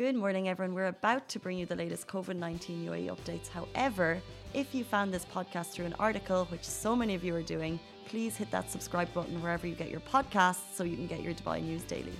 [0.00, 0.74] Good morning, everyone.
[0.74, 3.48] We're about to bring you the latest COVID 19 UAE updates.
[3.48, 4.18] However,
[4.54, 7.78] if you found this podcast through an article, which so many of you are doing,
[8.06, 11.34] please hit that subscribe button wherever you get your podcasts so you can get your
[11.34, 12.14] Dubai news daily.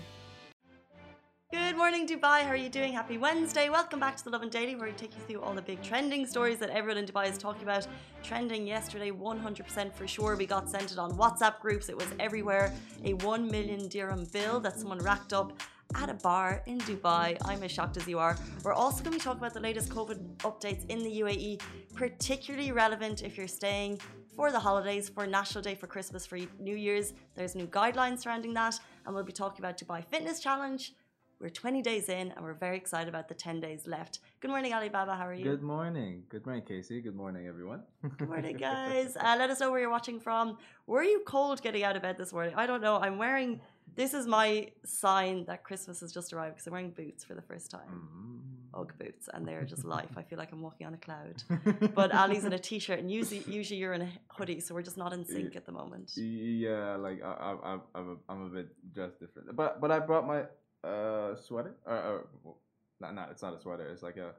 [1.55, 2.43] Good morning, Dubai.
[2.43, 2.93] How are you doing?
[2.93, 3.71] Happy Wednesday.
[3.71, 6.27] Welcome back to the Lovin Daily, where we take you through all the big trending
[6.27, 7.87] stories that everyone in Dubai is talking about.
[8.23, 10.37] Trending yesterday, 100% for sure.
[10.37, 12.75] We got sent it on WhatsApp groups, it was everywhere.
[13.05, 15.55] A 1 million dirham bill that someone racked up
[15.95, 17.37] at a bar in Dubai.
[17.45, 18.37] I'm as shocked as you are.
[18.65, 21.61] We're also going to be talking about the latest COVID updates in the UAE,
[21.95, 24.01] particularly relevant if you're staying
[24.35, 27.13] for the holidays, for National Day, for Christmas, for New Year's.
[27.35, 30.93] There's new guidelines surrounding that, and we'll be talking about Dubai Fitness Challenge.
[31.41, 34.19] We're 20 days in and we're very excited about the 10 days left.
[34.41, 35.15] Good morning, Alibaba.
[35.17, 35.43] How are you?
[35.43, 36.25] Good morning.
[36.29, 37.01] Good morning, Casey.
[37.01, 37.81] Good morning, everyone.
[38.19, 39.17] Good morning, guys.
[39.17, 40.59] Uh, let us know where you're watching from.
[40.87, 42.53] Were you cold getting out of bed this morning?
[42.57, 42.97] I don't know.
[42.99, 43.63] I'm wearing
[43.97, 47.43] this is my sign that Christmas has just arrived because I'm wearing boots for the
[47.43, 47.81] first time.
[47.93, 48.81] Mm.
[48.81, 50.11] Ugg boots, and they're just life.
[50.17, 51.43] I feel like I'm walking on a cloud.
[51.95, 54.97] But Ali's in a t-shirt, and usually, usually you're in a hoodie, so we're just
[54.97, 56.13] not in sync at the moment.
[56.17, 59.57] Yeah, like I, I, I'm, a, I'm a bit just different.
[59.57, 60.45] But, but I brought my
[60.89, 61.75] uh sweater.
[61.85, 62.55] Or, or
[63.01, 63.31] not, not.
[63.33, 63.89] It's not a sweater.
[63.89, 64.31] It's like a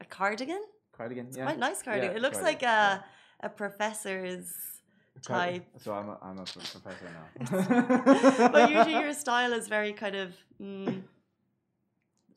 [0.00, 0.62] A cardigan?
[0.92, 1.26] cardigan.
[1.28, 1.44] It's yeah.
[1.44, 2.10] quite nice cardigan.
[2.10, 3.04] Yeah, it looks cardigan, like a
[3.42, 4.52] a professor's
[5.22, 5.66] type.
[5.78, 8.48] So I'm a, I'm a professor now.
[8.52, 10.34] but usually your style is very kind of.
[10.60, 11.02] Mm,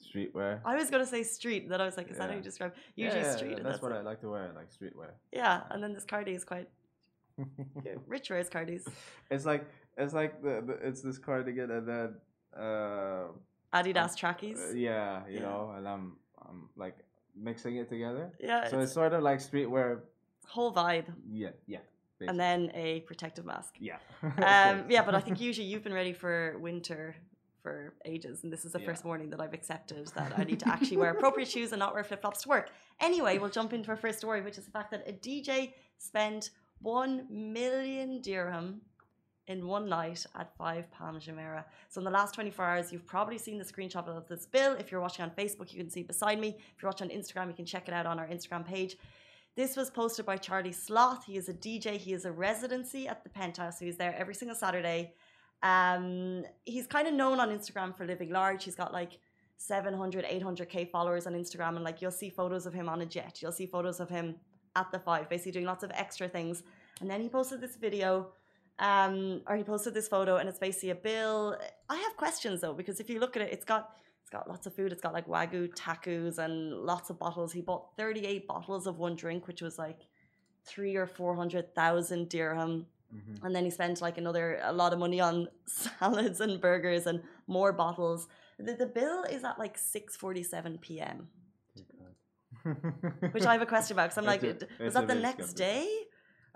[0.03, 0.59] streetwear.
[0.65, 2.35] I was gonna say street, then I was like, is that how Yeah.
[2.37, 2.73] you describe?
[2.95, 3.57] Usually yeah, street.
[3.57, 3.95] and That's what it.
[3.95, 5.11] I like to wear, like streetwear.
[5.31, 6.69] Yeah, and then this cardi is quite
[8.07, 8.85] rich wears cardis.
[9.31, 9.65] it's like
[9.97, 12.15] it's like the, the it's this cardigan and then
[12.55, 13.27] uh
[13.73, 14.59] Adidas Um, trackies.
[14.59, 15.41] Uh, yeah, you Yeah.
[15.45, 16.97] know, and I'm I'm like
[17.35, 18.31] mixing it together.
[18.39, 20.01] yeah, so it's it's sort of like streetwear.
[20.47, 21.79] whole vibe, Yeah, yeah.
[22.27, 23.75] And then a protective mask.
[23.79, 23.97] yeah.
[24.23, 27.15] Um, yeah, but I think usually you've been ready for winter
[27.61, 28.85] for ages, and this is the Yeah.
[28.87, 31.93] first morning that I've accepted that I need to actually wear appropriate shoes and not
[31.93, 32.71] wear flip flops to work.
[32.99, 36.49] Anyway, we'll jump into our first story, which is the fact that a DJ spent
[36.81, 38.81] one million dirham
[39.47, 41.65] in one night at Five Palm Jumeirah.
[41.89, 44.73] So in the last 24 hours, you've probably seen the screenshot of this bill.
[44.73, 46.55] If you're watching on Facebook, you can see it beside me.
[46.75, 48.95] If you're watching on Instagram, you can check it out on our Instagram page.
[49.55, 51.25] This was posted by Charlie Sloth.
[51.25, 51.97] He is a DJ.
[51.97, 53.79] He is a residency at the Penthouse.
[53.79, 55.13] So he's there every single Saturday.
[55.61, 58.63] Um, he's kind of known on Instagram for living large.
[58.63, 59.19] He's got like
[59.57, 63.41] 700, 800k followers on Instagram, and like you'll see photos of him on a jet.
[63.41, 64.35] You'll see photos of him
[64.75, 66.63] at the five, basically doing lots of extra things.
[66.99, 68.29] And then he posted this video,
[68.79, 71.57] um, or he posted this photo, and it's basically a bill.
[71.89, 73.91] I have questions though because if you look at it, it's got
[74.37, 74.91] got lots of food.
[74.93, 76.55] It's got like wagyu tacos and
[76.91, 77.53] lots of bottles.
[77.53, 80.01] He bought 38 bottles of one drink, which was like
[80.71, 82.75] three or four hundred thousand dirham
[83.13, 83.43] Mhm.
[83.43, 85.35] and then he spent like another a lot of money on
[85.67, 87.21] salads and burgers and
[87.57, 88.21] more bottles.
[88.67, 91.17] The, the bill is at like six forty seven p.m.,
[93.33, 95.87] which I have a question about because I'm like, a- was that the next day,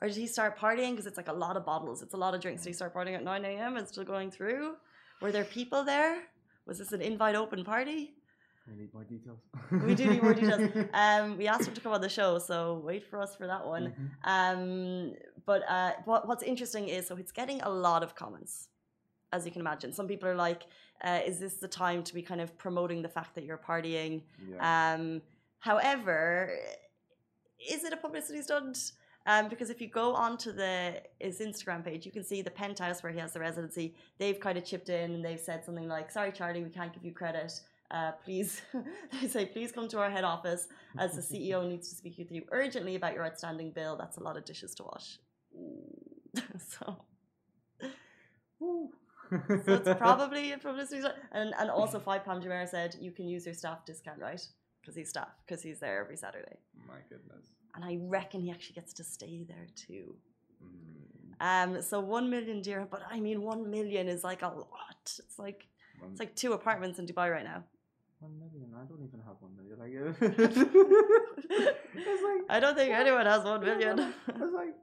[0.02, 0.92] or did he start partying?
[0.92, 2.64] Because it's like a lot of bottles, it's a lot of drinks.
[2.64, 3.78] Did he start partying at nine a.m.
[3.78, 4.76] and still going through?
[5.22, 6.24] Were there people there?
[6.68, 8.14] Was this an invite open party?
[8.68, 9.40] We need more details.
[9.88, 10.70] We do need more details.
[10.94, 13.66] Um, we asked him to come on the show, so wait for us for that
[13.66, 13.86] one.
[13.94, 14.10] Mhm.
[14.36, 15.14] Um,
[15.46, 18.68] but uh, what, what's interesting is so it's getting a lot of comments,
[19.32, 19.94] as you can imagine.
[19.94, 20.64] Some people are like,
[21.02, 24.24] uh, "Is this the time to be kind of promoting the fact that you're partying?"
[24.52, 24.60] Yeah.
[24.96, 25.22] Um,
[25.60, 26.52] however,
[27.76, 28.92] is it a publicity stunt?
[29.28, 33.04] Um, because if you go onto the his Instagram page, you can see the penthouse
[33.04, 33.94] where he has the residency.
[34.18, 37.04] They've kind of chipped in and they've said something like, "Sorry, Charlie, we can't give
[37.04, 37.52] you credit.
[37.92, 38.62] Uh, please,"
[39.22, 42.32] they say, "Please come to our head office as the CEO needs to speak with
[42.32, 43.98] you urgently about your outstanding bill.
[43.98, 45.20] That's a lot of dishes to wash."
[46.58, 46.98] so,
[48.62, 51.16] so it's probably a publicity stunt.
[51.34, 54.42] And and also, Five Palm Jumeirah said you can use your staff discount, right?
[54.80, 56.60] Because he's staff, because he's there every Saturday.
[56.88, 57.57] My goodness.
[57.78, 60.16] And I reckon he actually gets to stay there too.
[60.64, 61.76] Mm.
[61.76, 65.04] Um, so one million dirham, but I mean, one million is like a lot.
[65.04, 65.68] It's like
[66.00, 67.64] One, it's like two apartments in Dubai right now.
[68.20, 68.74] one million.
[68.76, 69.78] I don't even have one million.
[69.78, 69.94] Like,
[71.94, 74.12] it's like I don't think anyone has one million.
[74.28, 74.74] It's like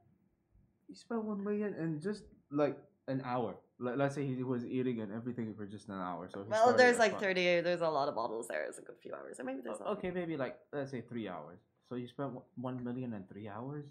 [0.88, 3.56] you spent one million in just like an hour.
[3.80, 6.28] Let, let's say he was eating and everything for just an hour.
[6.32, 7.22] So well, there's like five.
[7.22, 7.60] thirty.
[7.60, 8.62] There's a lot of bottles there.
[8.68, 11.58] It's a good few hours, or maybe there's Okay, maybe like let's say three hours.
[11.88, 13.86] So you spent one- million in three hours.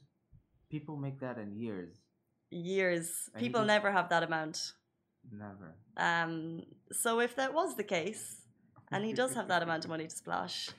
[0.69, 1.93] People make that in years.
[2.49, 3.29] years.
[3.33, 4.73] And People just- never have that amount.
[5.31, 5.75] Never.
[5.97, 8.41] Um, so if that was the case,
[8.91, 10.69] and he does have that amount of money to splash,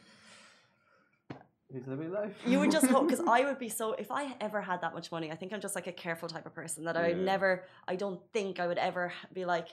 [1.72, 2.36] He's living life.
[2.46, 5.10] you would just hope because I would be so if I ever had that much
[5.10, 7.64] money, I think I'm just like a careful type of person that I would never
[7.88, 9.68] I don't think I would ever be like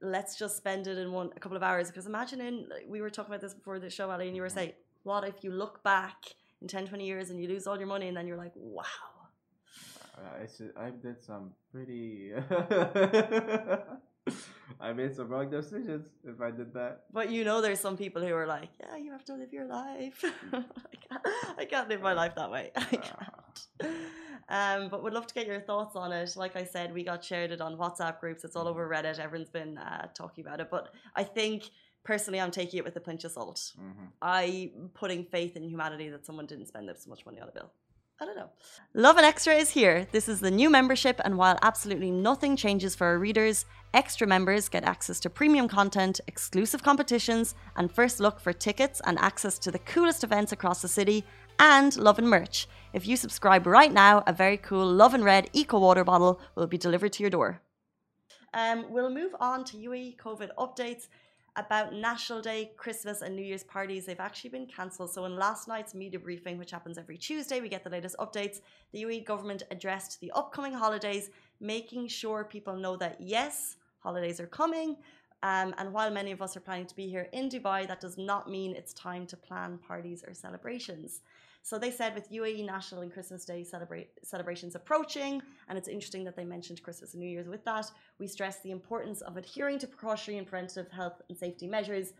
[0.00, 1.88] let's just spend it in one a couple of hours.
[1.88, 4.48] Because imagine in we were talking about this before the show, Ali, and you were
[4.48, 4.72] saying,
[5.02, 6.16] what if you look back
[6.62, 8.84] in 10, 20 years and you lose all your money and then you're like, wow.
[10.16, 12.32] I should, I did some pretty.
[14.80, 17.02] I made some wrong decisions if I did that.
[17.12, 19.66] But you know, there's some people who are like, yeah, you have to live your
[19.66, 20.24] life.
[20.52, 20.62] I,
[21.08, 21.26] can't,
[21.58, 22.70] I can't live my life that way.
[22.76, 23.60] I can't.
[24.48, 26.36] Um, but would love to get your thoughts on it.
[26.36, 28.44] Like I said, we got shared it on WhatsApp groups.
[28.44, 29.18] It's all over Reddit.
[29.18, 30.68] Everyone's been uh, talking about it.
[30.70, 31.70] But I think
[32.04, 33.72] personally, I'm taking it with a pinch of salt.
[33.80, 34.04] Mm-hmm.
[34.20, 37.70] I'm putting faith in humanity that someone didn't spend so much money on a bill.
[38.20, 38.50] I don't know.
[38.94, 40.06] Lovin Extra is here.
[40.12, 43.64] This is the new membership, and while absolutely nothing changes for our readers,
[43.94, 49.18] extra members get access to premium content, exclusive competitions, and first look for tickets and
[49.18, 51.24] access to the coolest events across the city,
[51.58, 52.68] and Lovin merch.
[52.92, 56.78] If you subscribe right now, a very cool Lovin Red Eco Water bottle will be
[56.78, 57.60] delivered to your door.
[58.54, 61.08] Um, we'll move on to UAE COVID updates
[61.56, 64.06] about National Day, Christmas, and New Year's parties.
[64.06, 65.12] They've actually been cancelled.
[65.12, 68.60] So, in last night's media briefing, which happens every Tuesday, we get the latest updates.
[68.92, 74.46] The UAE government addressed the upcoming holidays, making sure people know that yes, holidays are
[74.46, 74.96] coming.
[75.42, 78.16] Um, and while many of us are planning to be here in Dubai, that does
[78.16, 81.20] not mean it's time to plan parties or celebrations.
[81.64, 83.64] So they said with UAE National and Christmas Day
[84.22, 87.86] celebrations approaching, and it's interesting that they mentioned Christmas and New Year's with that,
[88.18, 92.14] we stress the importance of adhering to precautionary and preventive health and safety measures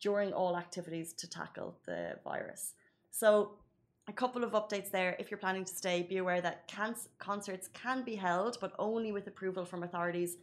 [0.00, 2.74] during all activities to tackle the virus.
[3.10, 3.58] So
[4.06, 5.16] a couple of updates there.
[5.18, 6.72] If you're planning to stay, be aware that
[7.18, 10.36] concerts can be held, but only with approval from authorities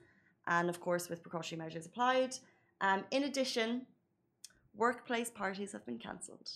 [0.45, 2.35] and, of course, with precautionary measures applied.
[2.81, 3.87] Um, in addition,
[4.75, 6.49] workplace parties have been cancelled.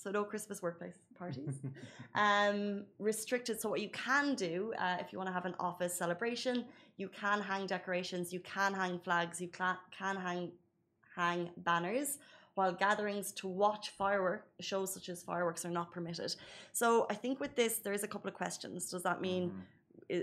[0.00, 1.56] So no Christmas workplace parties.
[2.14, 3.60] um, restricted.
[3.60, 6.66] So what you can do uh, if you want to have an office celebration,
[6.98, 10.52] you can hang decorations, you can hang flags, you can, can hang
[11.16, 12.18] hang banners.
[12.54, 16.34] While gatherings to watch firework shows such as fireworks are not permitted.
[16.72, 18.90] So I think with this there is a couple of questions.
[18.90, 19.52] Does that mean?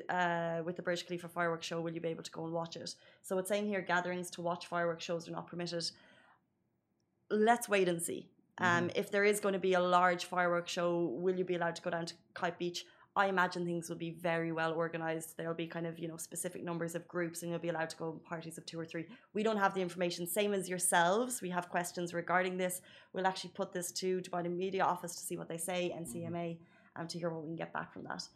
[0.10, 2.75] Uh, with the Burj Khalifa fireworks show, will you be able to go and watch
[2.75, 2.95] it?
[3.22, 5.92] So it's saying here gatherings to watch fireworks shows are not permitted.
[7.30, 8.30] Let's wait and see
[8.60, 11.75] um, If there is going to be a large fireworks show, will you be allowed
[11.75, 12.86] to go down to Kite Beach?
[13.18, 15.38] I imagine things will be very well organized.
[15.38, 17.96] There'll be kind of you know specific numbers of groups, and you'll be allowed to
[17.96, 19.06] go in parties of two or three.
[19.34, 20.28] We don't have the information.
[20.28, 22.81] Same as yourselves, we have questions regarding this.
[23.13, 26.58] We'll actually put this to Dubai Media Office to see what they say and CMA
[26.98, 28.28] um, to hear what we can get back from that.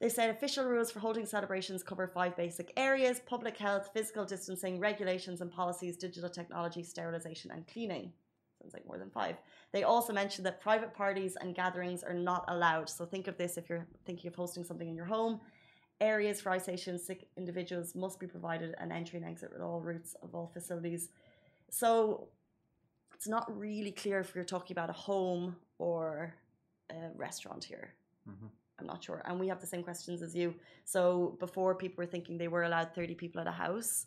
[0.00, 4.80] They said official rules for holding celebrations cover five basic areas public health, physical distancing,
[4.80, 8.12] regulations and policies, digital technology, sterilization, and cleaning.
[8.60, 9.36] Sounds like more than five.
[9.72, 12.88] They also mentioned that private parties and gatherings are not allowed.
[12.88, 15.40] So think of this if you're thinking of hosting something in your home.
[16.00, 20.14] Areas for isolation sick individuals must be provided an entry and exit with all routes
[20.22, 21.08] of all facilities.
[21.70, 22.28] So
[23.14, 26.34] it's not really clear if you're talking about a home or
[26.90, 27.94] a restaurant here.
[28.28, 28.46] Mm-hmm.
[28.78, 29.22] I'm not sure.
[29.26, 30.54] And we have the same questions as you.
[30.84, 34.06] So before people were thinking they were allowed 30 people at a house.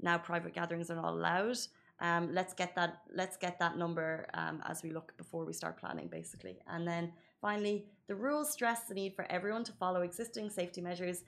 [0.00, 1.58] Now private gatherings are not allowed.
[2.02, 5.78] Um, let's get that let's get that number um, as we look before we start
[5.78, 6.58] planning basically.
[6.66, 11.22] And then finally the rules stress the need for everyone to follow existing safety measures.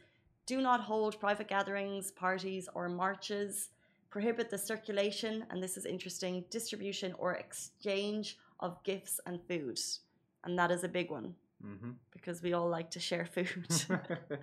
[0.47, 3.71] Do not hold private gatherings parties or marches.
[4.11, 9.79] Prohibit the circulation and this is interesting distribution or exchange of gifts and food
[10.43, 11.35] and that is a big one
[11.65, 11.93] Mm-hmm.
[12.11, 13.49] because we all like to share food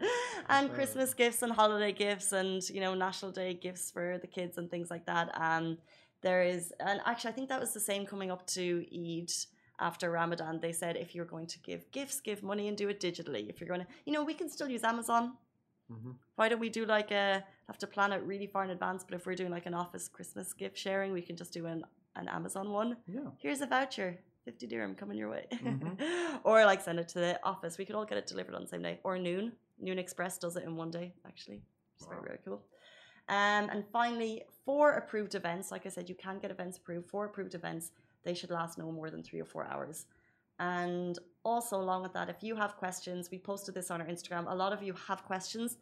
[0.50, 4.58] and christmas gifts and holiday gifts and you know national day gifts for the kids
[4.58, 5.78] and things like that um
[6.22, 9.32] there is, and actually, I think that was the same coming up to Eid
[9.80, 10.60] after Ramadan.
[10.60, 13.50] They said if you're going to give gifts, give money and do it digitally.
[13.50, 15.34] If you're going to, you know, we can still use Amazon.
[15.92, 16.12] Mm-hmm.
[16.36, 19.16] Why don't we do like a, have to plan it really far in advance, but
[19.16, 21.84] if we're doing like an office Christmas gift sharing, we can just do an,
[22.16, 22.98] an Amazon one.
[23.08, 23.22] Yeah.
[23.40, 24.20] Here's a voucher.
[24.46, 25.46] 50 dirham coming your way.
[25.52, 26.40] Mhm.
[26.44, 27.78] or like send it to the office.
[27.78, 29.00] We could all get it delivered on the same day.
[29.04, 29.54] Or Noon.
[29.80, 31.62] Noon Express does it in one day, actually.
[31.96, 32.62] It's very, very cool.
[33.30, 37.10] Um, and finally, for approved events, like I said, you can get events approved.
[37.10, 37.92] For approved events,
[38.24, 40.06] they should last no more than three or four hours.
[40.60, 44.46] And also, along with that, if you have questions, we posted this on our Instagram.
[44.52, 45.78] A lot of you have questions.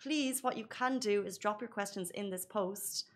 [0.00, 3.06] Please, what you can do is drop your questions in this post.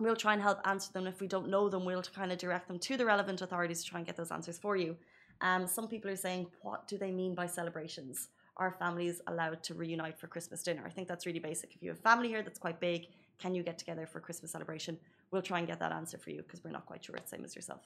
[0.00, 1.06] We'll try and help answer them.
[1.06, 3.90] If we don't know them, we'll kind of direct them to the relevant authorities to
[3.90, 4.96] try and get those answers for you.
[5.42, 8.28] Um, some people are saying, what do they mean by celebrations?
[8.56, 10.82] Are families allowed to reunite for Christmas dinner?
[10.86, 11.74] I think that's really basic.
[11.74, 14.98] If you have family here that's quite big, can you get together for Christmas celebration?
[15.30, 17.16] We'll try and get that answer for you because we're not quite sure.
[17.16, 17.82] It's the same as yourself.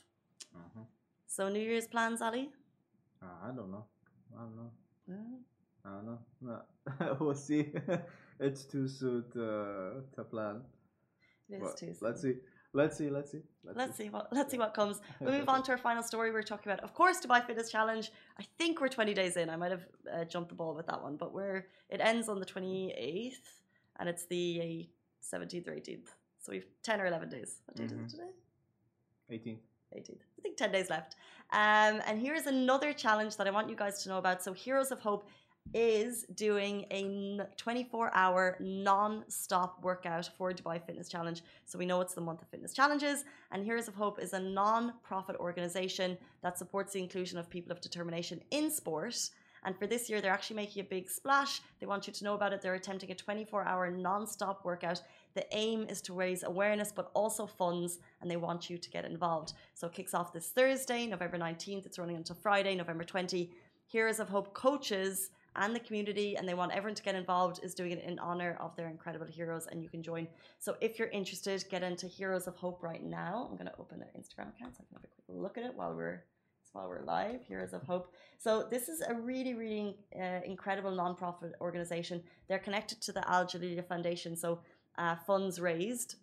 [0.55, 0.85] Uh-huh.
[1.27, 2.51] So, New Year's plans, Ali?
[3.23, 3.85] Uh, I don't know.
[4.37, 4.71] I don't know.
[5.11, 5.39] Mm.
[5.85, 6.19] I don't know.
[7.01, 7.17] No.
[7.21, 7.73] we'll see.
[8.41, 10.63] it's too soon to, to plan.
[11.63, 12.35] Is Let's see.
[12.73, 13.09] Let's see.
[13.17, 13.43] Let's see.
[13.81, 15.01] Let's see what let's see what comes.
[15.21, 16.33] We'll move on to our final story.
[16.33, 18.11] We're talking about, of course, Dubai Fitness Challenge.
[18.39, 19.49] I think we're 20 days in.
[19.49, 22.41] I might have uh, jumped the ball with that one, but we're it ends on
[22.41, 23.47] the 28th,
[23.99, 24.89] and it's the
[25.33, 26.09] 17th or 18th.
[26.43, 27.61] So we've 10 or 11 days.
[27.67, 28.07] What date Mhm.
[28.07, 28.33] is it today?
[29.31, 29.59] 18.
[29.97, 30.23] 18th.
[30.39, 31.17] I think 10 days left.
[31.53, 34.43] Um, and here's another challenge that I want you guys to know about.
[34.43, 35.29] So, Heroes of Hope
[35.73, 41.43] is doing a 24 hour non stop workout for Dubai Fitness Challenge.
[41.65, 43.25] So, we know it's the month of fitness challenges.
[43.51, 47.73] And Heroes of Hope is a non profit organization that supports the inclusion of people
[47.73, 49.31] of determination in sport.
[49.65, 51.63] And for this year, they're actually making a big splash.
[51.81, 52.61] They want you to know about it.
[52.61, 55.03] They're attempting a 24 hour non stop workout.
[55.35, 59.05] The aim is to raise awareness but also funds, and they want you to get
[59.05, 59.55] involved.
[59.75, 61.87] So it kicks off this Thursday, November 19th.
[61.87, 63.51] It's running until Friday, November 20.
[63.87, 67.75] Heroes of Hope coaches and the community, and they want everyone to get involved, is
[67.75, 70.27] doing it in honor of their incredible heroes, and you can join.
[70.59, 73.49] So if you're interested, get into Heroes of Hope right now.
[73.51, 75.65] I'm going to open their Instagram account so I can have a quick look at
[75.65, 76.25] it while we're
[76.73, 77.41] while we're live.
[77.47, 78.13] Heroes of Hope.
[78.37, 82.21] So this is a really, really uh, incredible nonprofit organization.
[82.49, 84.59] They're connected to the Al Jalila Foundation, so
[84.99, 86.17] uh, funds raised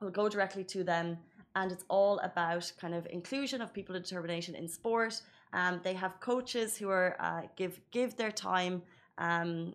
[0.00, 1.18] will go directly to them,
[1.56, 5.20] and it's all about kind of inclusion of people of determination in sport.
[5.52, 8.82] Um, they have coaches who are uh, give give their time,
[9.18, 9.74] um,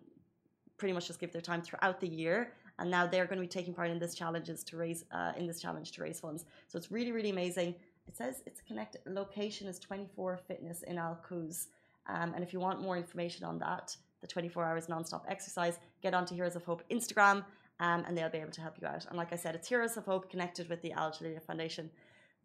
[0.76, 2.52] pretty much just give their time throughout the year.
[2.78, 5.46] And now they're going to be taking part in this challenges to raise uh, in
[5.46, 6.44] this challenge to raise funds.
[6.68, 7.74] So it's really really amazing.
[8.06, 9.00] It says it's connected.
[9.06, 11.18] Location is 24 Fitness in Al.
[12.06, 16.12] Um, and if you want more information on that, the 24 hours nonstop exercise, get
[16.12, 17.44] onto Heroes of Hope Instagram
[17.80, 19.06] um, and they'll be able to help you out.
[19.08, 21.90] And like I said, it's Heroes of Hope connected with the Al Jalila Foundation.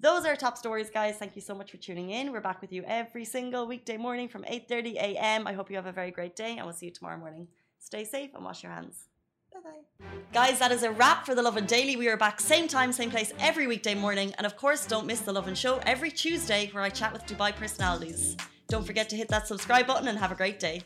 [0.02, 1.18] Those are top stories, guys.
[1.18, 2.32] Thank you so much for tuning in.
[2.32, 5.46] We're back with you every single weekday morning from 8.30 a.m.
[5.46, 7.50] I hope you have a very great day and we'll see you tomorrow morning.
[7.80, 9.10] Stay safe and wash your hands.
[9.54, 10.06] Bye bye.
[10.32, 11.98] Guys, that is a wrap for the Lovin Daily.
[11.98, 14.34] We are back same time, same place every weekday morning.
[14.38, 17.54] And of course, don't miss the Lovin Show every Tuesday where I chat with Dubai
[17.54, 18.38] personalities.
[18.70, 20.84] Don't forget to hit that subscribe button and have a great day.